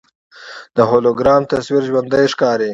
[0.75, 2.69] د هولوګرام تصویر ژوندی ښکاري.